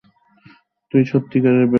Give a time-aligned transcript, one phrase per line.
[0.93, 1.69] তুই সত্যিকারেই বেকুব।